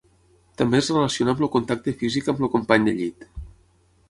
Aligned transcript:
També 0.61 0.79
es 0.83 0.87
relaciona 0.93 1.35
amb 1.37 1.43
el 1.47 1.51
contacte 1.57 1.93
físic 2.01 2.33
amb 2.35 2.43
el 2.47 2.53
company 2.57 2.89
de 2.91 2.97
llit. 3.03 3.31